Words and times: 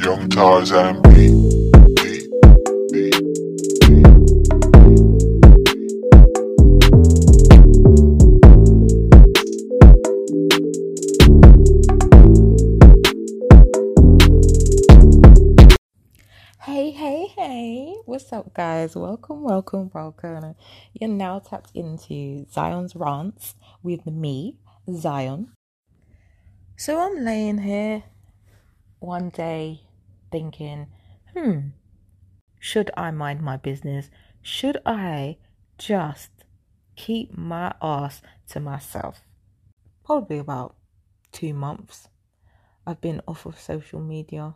Young 0.00 0.28
Tarzan 0.28 1.02
beat. 1.02 1.34
beat. 2.92 3.18
Hey, 16.60 16.92
hey, 16.92 17.26
hey. 17.36 17.96
What's 18.06 18.32
up, 18.32 18.54
guys? 18.54 18.94
Welcome, 18.94 19.42
welcome, 19.42 19.90
welcome. 19.92 20.54
You're 20.94 21.10
now 21.10 21.40
tapped 21.40 21.72
into 21.74 22.46
Zion's 22.52 22.94
Rants 22.94 23.56
with 23.82 24.06
me, 24.06 24.58
Zion. 24.94 25.52
So 26.76 27.00
I'm 27.00 27.24
laying 27.24 27.58
here 27.58 28.04
one 29.00 29.30
day 29.30 29.87
thinking, 30.30 30.88
hmm, 31.34 31.58
should 32.58 32.90
I 32.96 33.10
mind 33.10 33.42
my 33.42 33.56
business? 33.56 34.10
Should 34.42 34.78
I 34.84 35.36
just 35.78 36.30
keep 36.96 37.36
my 37.36 37.74
ass 37.80 38.22
to 38.50 38.60
myself? 38.60 39.22
Probably 40.04 40.38
about 40.38 40.76
two 41.32 41.54
months. 41.54 42.08
I've 42.86 43.00
been 43.00 43.20
off 43.28 43.46
of 43.46 43.60
social 43.60 44.00
media 44.00 44.54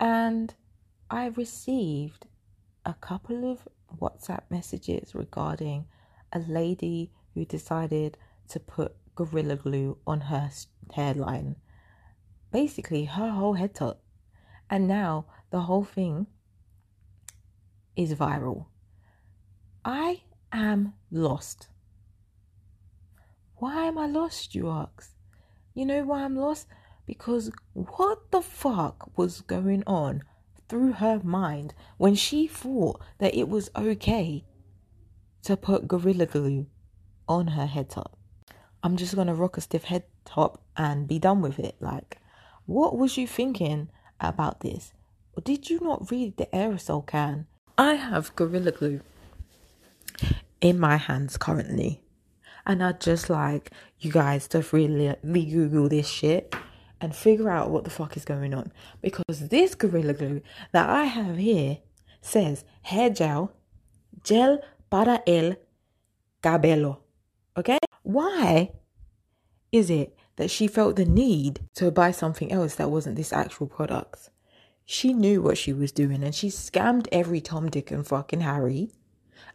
and 0.00 0.52
I 1.08 1.26
received 1.26 2.26
a 2.84 2.94
couple 2.94 3.50
of 3.50 3.68
WhatsApp 4.00 4.42
messages 4.50 5.14
regarding 5.14 5.86
a 6.32 6.40
lady 6.40 7.12
who 7.34 7.44
decided 7.44 8.18
to 8.48 8.58
put 8.58 8.96
Gorilla 9.14 9.56
Glue 9.56 9.98
on 10.06 10.22
her 10.22 10.50
hairline. 10.94 11.56
Basically, 12.50 13.04
her 13.04 13.30
whole 13.30 13.54
head 13.54 13.74
top. 13.74 14.01
And 14.72 14.88
now 14.88 15.26
the 15.50 15.60
whole 15.60 15.84
thing 15.84 16.28
is 17.94 18.14
viral. 18.14 18.68
I 19.84 20.22
am 20.50 20.94
lost. 21.10 21.68
Why 23.56 23.84
am 23.84 23.98
I 23.98 24.06
lost, 24.06 24.54
you 24.54 24.70
ask? 24.70 25.14
You 25.74 25.84
know 25.84 26.04
why 26.04 26.24
I'm 26.24 26.36
lost? 26.36 26.68
Because 27.06 27.50
what 27.74 28.30
the 28.30 28.40
fuck 28.40 29.10
was 29.18 29.42
going 29.42 29.84
on 29.86 30.22
through 30.70 30.92
her 30.92 31.20
mind 31.22 31.74
when 31.98 32.14
she 32.14 32.46
thought 32.46 32.98
that 33.18 33.34
it 33.34 33.50
was 33.50 33.68
okay 33.76 34.46
to 35.42 35.54
put 35.54 35.86
Gorilla 35.86 36.24
Glue 36.24 36.64
on 37.28 37.48
her 37.48 37.66
head 37.66 37.90
top? 37.90 38.16
I'm 38.82 38.96
just 38.96 39.14
gonna 39.14 39.34
rock 39.34 39.58
a 39.58 39.60
stiff 39.60 39.84
head 39.84 40.04
top 40.24 40.64
and 40.78 41.06
be 41.06 41.18
done 41.18 41.42
with 41.42 41.58
it. 41.58 41.76
Like, 41.78 42.22
what 42.64 42.96
was 42.96 43.18
you 43.18 43.26
thinking 43.26 43.90
about 44.28 44.60
this? 44.60 44.92
Did 45.42 45.70
you 45.70 45.80
not 45.80 46.10
read 46.10 46.36
the 46.36 46.46
aerosol 46.46 47.06
can? 47.06 47.46
I 47.78 47.94
have 47.94 48.34
Gorilla 48.36 48.70
Glue 48.70 49.00
in 50.60 50.78
my 50.78 50.96
hands 50.96 51.36
currently. 51.36 52.00
And 52.64 52.82
I'd 52.82 53.00
just 53.00 53.28
like 53.28 53.70
you 53.98 54.12
guys 54.12 54.46
to 54.48 54.64
really, 54.70 55.14
really 55.22 55.50
Google 55.50 55.88
this 55.88 56.08
shit 56.08 56.54
and 57.00 57.14
figure 57.14 57.50
out 57.50 57.70
what 57.70 57.84
the 57.84 57.90
fuck 57.90 58.16
is 58.16 58.24
going 58.24 58.54
on. 58.54 58.72
Because 59.00 59.48
this 59.48 59.74
Gorilla 59.74 60.12
Glue 60.12 60.42
that 60.70 60.88
I 60.88 61.04
have 61.04 61.38
here 61.38 61.78
says 62.20 62.64
hair 62.82 63.10
gel, 63.10 63.52
gel 64.22 64.60
para 64.88 65.22
el 65.26 65.56
cabello. 66.40 67.00
Okay? 67.56 67.78
Why 68.02 68.70
is 69.72 69.90
it 69.90 70.16
that 70.36 70.50
she 70.50 70.66
felt 70.66 70.96
the 70.96 71.04
need 71.04 71.60
to 71.74 71.90
buy 71.90 72.10
something 72.10 72.50
else 72.52 72.74
that 72.76 72.90
wasn't 72.90 73.16
this 73.16 73.32
actual 73.32 73.66
product? 73.66 74.30
She 74.84 75.12
knew 75.12 75.40
what 75.40 75.58
she 75.58 75.72
was 75.72 75.92
doing 75.92 76.22
and 76.22 76.34
she 76.34 76.48
scammed 76.48 77.06
every 77.12 77.40
Tom, 77.40 77.70
Dick, 77.70 77.90
and 77.90 78.06
fucking 78.06 78.40
Harry 78.40 78.90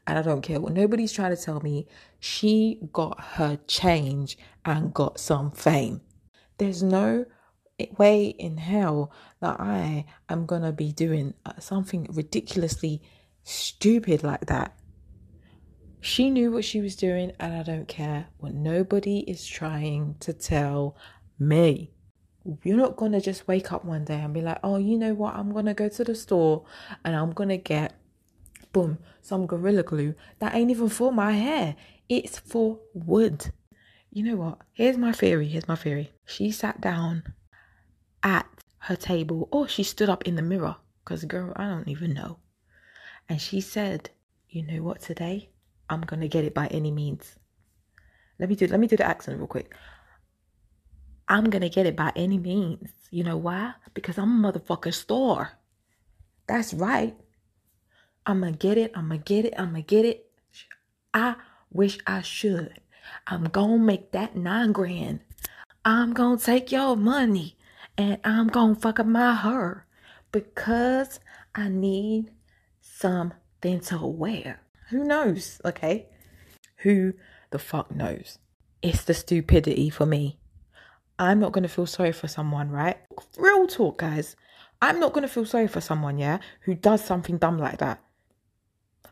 and 0.08 0.18
I 0.18 0.22
don't 0.22 0.42
care 0.42 0.62
what 0.62 0.74
nobody's 0.74 1.12
trying 1.12 1.36
to 1.36 1.42
tell 1.42 1.60
me. 1.60 1.86
She 2.20 2.80
got 2.94 3.20
her 3.36 3.60
change 3.68 4.38
and 4.64 4.94
got 4.94 5.20
some 5.20 5.52
fame. 5.52 6.02
There's 6.58 6.82
no 6.82 7.26
way 7.98 8.28
in 8.28 8.58
hell 8.58 9.12
that 9.42 9.60
I 9.60 10.06
am 10.30 10.46
gonna 10.46 10.72
be 10.72 10.94
doing 10.94 11.34
uh, 11.46 11.60
something 11.60 12.08
ridiculously 12.12 13.02
stupid 13.44 14.24
like 14.24 14.46
that. 14.48 14.78
She 16.08 16.30
knew 16.30 16.54
what 16.54 16.64
she 16.64 16.80
was 16.80 16.96
doing, 16.96 17.34
and 17.38 17.54
I 17.54 17.64
don't 17.64 17.86
care 17.86 18.28
what 18.38 18.54
nobody 18.54 19.20
is 19.28 19.46
trying 19.46 20.16
to 20.22 20.32
tell 20.32 20.96
me. 21.38 21.92
You're 22.64 22.78
not 22.78 22.96
gonna 22.96 23.20
just 23.20 23.46
wake 23.46 23.74
up 23.74 23.84
one 23.84 24.06
day 24.06 24.22
and 24.22 24.34
be 24.34 24.40
like, 24.40 24.60
oh, 24.64 24.78
you 24.78 24.98
know 24.98 25.14
what? 25.14 25.36
I'm 25.36 25.52
gonna 25.52 25.74
go 25.74 25.90
to 25.90 26.04
the 26.06 26.16
store 26.16 26.64
and 27.04 27.14
I'm 27.14 27.32
gonna 27.32 27.58
get 27.58 28.00
boom, 28.72 29.00
some 29.22 29.48
gorilla 29.48 29.84
glue 29.84 30.16
that 30.40 30.56
ain't 30.56 30.72
even 30.72 30.88
for 30.88 31.12
my 31.12 31.34
hair. 31.34 31.76
It's 32.08 32.40
for 32.40 32.80
wood. 32.94 33.52
You 34.10 34.24
know 34.24 34.38
what? 34.38 34.60
Here's 34.72 34.98
my 34.98 35.12
theory. 35.12 35.50
Here's 35.50 35.68
my 35.68 35.76
theory. 35.76 36.14
She 36.26 36.52
sat 36.52 36.80
down 36.80 37.24
at 38.24 38.48
her 38.78 38.96
table 38.96 39.50
or 39.52 39.68
she 39.68 39.84
stood 39.84 40.08
up 40.08 40.26
in 40.26 40.38
the 40.38 40.42
mirror 40.42 40.78
because, 41.04 41.26
girl, 41.26 41.52
I 41.58 41.68
don't 41.68 41.90
even 41.90 42.14
know. 42.14 42.38
And 43.28 43.42
she 43.42 43.60
said, 43.60 44.12
You 44.48 44.66
know 44.66 44.84
what, 44.84 45.02
today? 45.02 45.50
I'm 45.90 46.02
to 46.02 46.28
get 46.28 46.46
it 46.46 46.54
by 46.54 46.68
any 46.68 46.92
means. 46.92 47.36
Let 48.40 48.50
me 48.50 48.56
do 48.56 48.68
let 48.68 48.80
me 48.80 48.88
do 48.88 48.98
the 48.98 49.06
accent 49.06 49.38
real 49.38 49.48
quick. 49.48 49.74
I'm 51.28 51.50
gonna 51.50 51.70
get 51.70 51.86
it 51.86 51.96
by 51.96 52.12
any 52.16 52.38
means. 52.38 52.90
You 53.12 53.24
know 53.24 53.38
why? 53.38 53.74
Because 53.94 54.18
I'm 54.18 54.44
a 54.44 54.52
motherfucking 54.52 54.94
star. 54.94 55.60
That's 56.48 56.74
right. 56.74 57.16
I'm 58.26 58.42
gonna 58.42 58.54
get 58.54 58.78
it. 58.78 58.92
I'm 58.96 59.10
gonna 59.10 59.20
get 59.20 59.46
it. 59.46 59.54
I'm 59.58 59.68
gonna 59.68 59.82
get 59.82 60.06
it. 60.06 60.32
I 61.14 61.36
wish 61.72 61.98
I 62.06 62.22
should. 62.22 62.80
I'm 63.26 63.46
gonna 63.46 63.80
make 63.80 64.12
that 64.12 64.36
nine 64.36 64.72
grand. 64.72 65.22
I'm 65.84 66.14
gonna 66.14 66.38
take 66.38 66.72
your 66.72 66.96
money 66.96 67.58
and 67.98 68.20
I'm 68.24 68.48
gonna 68.48 68.76
fuck 68.76 69.00
up 69.00 69.06
my 69.06 69.34
hair 69.34 69.86
because 70.32 71.20
I 71.56 71.70
need 71.70 72.32
something 72.82 73.80
to 73.82 74.06
wear. 74.06 74.62
Who 74.90 75.04
knows? 75.04 75.62
Okay. 75.66 76.08
Who 76.78 77.14
the 77.52 77.60
fuck 77.60 77.94
knows? 77.94 78.40
It's 78.82 79.04
the 79.04 79.14
stupidity 79.14 79.90
for 79.90 80.06
me. 80.06 80.40
I'm 81.20 81.40
not 81.40 81.52
gonna 81.52 81.68
feel 81.68 81.88
sorry 81.88 82.12
for 82.12 82.28
someone, 82.28 82.70
right? 82.70 82.98
Real 83.38 83.68
talk, 83.68 83.98
guys. 83.98 84.36
I'm 84.82 85.00
not 85.00 85.14
gonna 85.14 85.28
feel 85.28 85.46
sorry 85.46 85.68
for 85.68 85.82
someone, 85.82 86.18
yeah, 86.20 86.38
who 86.62 86.76
does 86.76 87.04
something 87.04 87.38
dumb 87.38 87.58
like 87.58 87.80
that. 87.80 88.02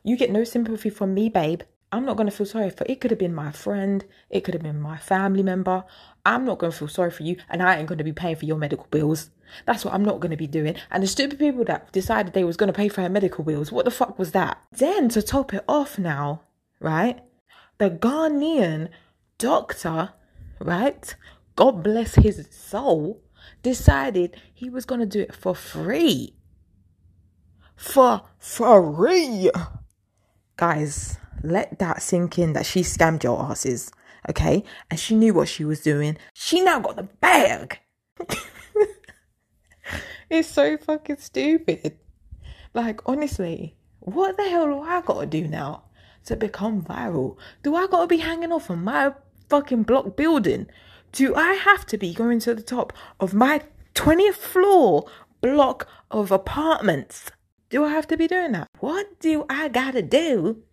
You 0.04 0.16
get 0.16 0.32
no 0.32 0.44
sympathy 0.44 0.92
from 0.92 1.14
me, 1.16 1.30
babe. 1.30 1.62
I'm 1.96 2.04
not 2.06 2.18
going 2.18 2.30
to 2.30 2.36
feel 2.36 2.46
sorry 2.46 2.70
for 2.70 2.86
it. 2.90 3.00
Could 3.00 3.12
have 3.12 3.20
been 3.20 3.34
my 3.34 3.52
friend. 3.52 4.04
It 4.30 4.42
could 4.42 4.54
have 4.54 4.64
been 4.64 4.82
my 4.82 4.98
family 4.98 5.44
member. 5.44 5.86
I'm 6.26 6.44
not 6.44 6.58
going 6.58 6.74
to 6.74 6.78
feel 6.78 6.90
sorry 6.90 7.12
for 7.12 7.24
you, 7.24 7.38
and 7.50 7.64
I 7.64 7.78
ain't 7.78 7.88
going 7.88 8.00
to 8.00 8.04
be 8.04 8.12
paying 8.12 8.36
for 8.36 8.46
your 8.46 8.58
medical 8.58 8.88
bills. 8.92 9.30
That's 9.66 9.86
what 9.86 9.94
I'm 9.94 10.04
not 10.04 10.20
going 10.20 10.32
to 10.32 10.38
be 10.38 10.48
doing. 10.48 10.76
And 10.92 11.02
the 11.02 11.08
stupid 11.08 11.40
people 11.40 11.64
that 11.66 11.94
decided 11.94 12.34
they 12.34 12.44
was 12.44 12.58
going 12.58 12.68
to 12.68 12.74
pay 12.74 12.90
for 12.90 13.02
her 13.02 13.10
medical 13.10 13.46
bills, 13.46 13.72
what 13.72 13.86
the 13.86 13.92
fuck 13.92 14.20
was 14.20 14.32
that? 14.34 14.62
Then 14.74 15.08
to 15.10 15.22
top 15.22 15.54
it 15.54 15.64
off 15.70 15.98
now, 15.98 16.42
right? 16.82 17.22
The 17.78 17.92
Ghanaian 17.92 18.90
doctor, 19.38 20.10
right? 20.60 21.16
God 21.56 21.82
bless 21.82 22.16
his 22.16 22.46
soul, 22.52 23.24
decided 23.64 24.36
he 24.54 24.70
was 24.70 24.86
going 24.86 25.00
to 25.00 25.06
do 25.06 25.22
it 25.22 25.34
for 25.34 25.56
free. 25.56 26.36
For 27.78 28.24
free 28.40 29.50
guys, 30.58 31.18
let 31.46 31.80
that 31.80 32.02
sink 32.02 32.38
in 32.40 32.54
that 32.54 32.66
she 32.66 32.82
scammed 32.82 33.24
your 33.24 33.42
asses, 33.42 33.92
okay? 34.30 34.64
And 34.90 35.00
she 35.00 35.16
knew 35.16 35.34
what 35.34 35.48
she 35.48 35.66
was 35.66 35.82
doing. 35.82 36.18
She 36.34 36.62
now 36.62 36.80
got 36.80 36.96
the 36.96 37.04
bag. 37.04 37.80
it's 40.30 40.50
so 40.50 40.78
fucking 40.78 41.18
stupid. 41.18 41.98
Like, 42.74 43.02
honestly, 43.06 43.76
what 44.00 44.38
the 44.38 44.44
hell 44.44 44.66
do 44.66 44.82
I 44.82 45.02
gotta 45.02 45.26
do 45.26 45.48
now 45.48 45.84
to 46.26 46.36
become 46.36 46.84
viral? 46.84 47.38
Do 47.64 47.76
I 47.76 47.88
gotta 47.88 48.08
be 48.08 48.18
hanging 48.18 48.52
off 48.52 48.70
on 48.70 48.84
my 48.84 49.14
fucking 49.50 49.84
block 49.84 50.16
building? 50.16 50.68
Do 51.12 51.34
I 51.36 51.54
have 51.54 51.86
to 51.88 51.98
be 51.98 52.14
going 52.14 52.40
to 52.42 52.54
the 52.54 52.62
top 52.62 52.92
of 53.20 53.34
my 53.34 53.62
20th 53.94 54.36
floor 54.36 55.10
block 55.42 55.88
of 56.12 56.32
apartments? 56.32 57.32
Do 57.70 57.86
I 57.86 57.90
have 57.90 58.08
to 58.08 58.18
be 58.18 58.28
doing 58.28 58.52
that? 58.52 58.68
What 58.80 59.20
do 59.20 59.46
I 59.50 59.70
gotta 59.70 60.02
do? 60.02 60.64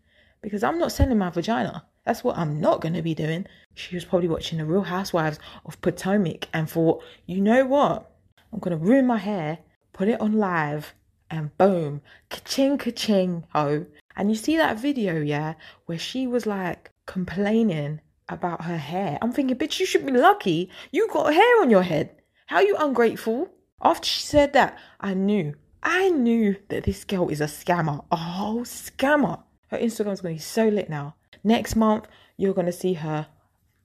Because 0.42 0.62
I'm 0.62 0.78
not 0.78 0.92
selling 0.92 1.18
my 1.18 1.30
vagina. 1.30 1.86
That's 2.04 2.24
what 2.24 2.36
I'm 2.36 2.60
not 2.60 2.80
gonna 2.80 3.02
be 3.02 3.14
doing. 3.14 3.46
She 3.74 3.94
was 3.94 4.04
probably 4.04 4.28
watching 4.28 4.58
The 4.58 4.64
Real 4.64 4.82
Housewives 4.82 5.38
of 5.64 5.80
Potomac 5.80 6.48
and 6.52 6.68
thought, 6.68 7.02
you 7.26 7.40
know 7.40 7.64
what? 7.64 8.10
I'm 8.52 8.58
gonna 8.58 8.76
ruin 8.76 9.06
my 9.06 9.18
hair, 9.18 9.58
put 9.92 10.08
it 10.08 10.20
on 10.20 10.32
live, 10.32 10.94
and 11.30 11.56
boom, 11.56 12.02
ka-ching, 12.28 12.76
ka-ching, 12.76 13.44
ho. 13.54 13.86
And 14.16 14.28
you 14.28 14.36
see 14.36 14.56
that 14.56 14.78
video, 14.78 15.22
yeah, 15.22 15.54
where 15.86 15.98
she 15.98 16.26
was 16.26 16.44
like 16.44 16.90
complaining 17.06 18.00
about 18.28 18.64
her 18.64 18.76
hair. 18.76 19.18
I'm 19.22 19.32
thinking, 19.32 19.56
bitch, 19.56 19.78
you 19.80 19.86
should 19.86 20.04
be 20.04 20.12
lucky. 20.12 20.70
You 20.90 21.08
got 21.08 21.32
hair 21.32 21.62
on 21.62 21.70
your 21.70 21.82
head. 21.82 22.10
How 22.46 22.60
you 22.60 22.76
ungrateful? 22.76 23.48
After 23.80 24.06
she 24.06 24.20
said 24.20 24.52
that, 24.52 24.78
I 25.00 25.14
knew, 25.14 25.54
I 25.82 26.10
knew 26.10 26.56
that 26.68 26.84
this 26.84 27.04
girl 27.04 27.28
is 27.28 27.40
a 27.40 27.44
scammer, 27.46 28.04
a 28.10 28.16
whole 28.16 28.62
scammer. 28.62 29.42
Her 29.72 29.78
Instagram's 29.78 30.20
gonna 30.20 30.34
be 30.34 30.38
so 30.38 30.69
lit 30.69 30.90
now. 30.90 31.14
Next 31.42 31.76
month, 31.76 32.06
you're 32.36 32.52
gonna 32.52 32.72
see 32.72 32.92
her 32.92 33.26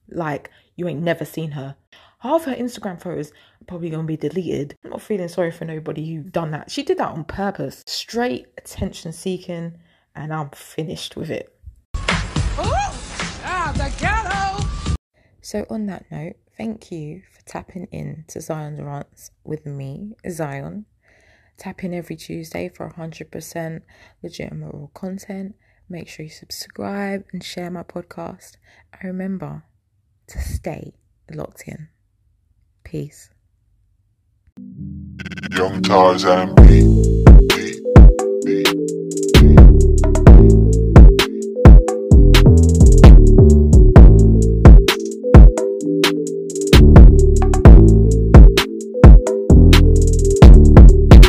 like 0.09 0.51
you 0.75 0.85
ain't 0.85 1.01
never 1.01 1.23
seen 1.23 1.51
her. 1.51 1.77
Half 2.19 2.43
her 2.43 2.53
Instagram 2.53 3.01
photos 3.01 3.31
are 3.31 3.65
probably 3.67 3.89
gonna 3.89 4.03
be 4.03 4.17
deleted. 4.17 4.75
I'm 4.83 4.89
not 4.89 5.01
feeling 5.01 5.29
sorry 5.29 5.49
for 5.49 5.63
nobody 5.63 6.13
who 6.13 6.23
done 6.23 6.51
that. 6.51 6.69
She 6.69 6.83
did 6.83 6.97
that 6.97 7.07
on 7.07 7.23
purpose. 7.23 7.85
Straight 7.87 8.47
attention 8.57 9.13
seeking, 9.13 9.77
and 10.13 10.33
I'm 10.33 10.49
finished 10.49 11.15
with 11.15 11.29
it. 11.29 11.57
Ah, 11.95 13.71
the 13.73 13.89
ghetto! 13.97 14.97
So, 15.41 15.65
on 15.69 15.85
that 15.85 16.11
note, 16.11 16.35
thank 16.57 16.91
you 16.91 17.21
for 17.31 17.45
tapping 17.45 17.87
in 17.93 18.25
to 18.27 18.41
Zion's 18.41 18.81
Rants 18.81 19.31
with 19.45 19.65
me, 19.65 20.17
Zion. 20.29 20.85
Tap 21.57 21.81
in 21.85 21.93
every 21.93 22.17
Tuesday 22.17 22.67
for 22.67 22.89
100% 22.89 23.81
legitimate 24.21 24.93
content. 24.93 25.55
Make 25.89 26.09
sure 26.09 26.25
you 26.25 26.29
subscribe 26.29 27.23
and 27.31 27.43
share 27.43 27.71
my 27.71 27.83
podcast. 27.83 28.57
And 28.93 29.03
remember 29.03 29.63
to 30.27 30.39
stay 30.39 30.93
locked 31.31 31.63
in. 31.67 31.89
Peace. 32.83 33.29
Young 35.51 35.81
Tarzan. 35.81 37.16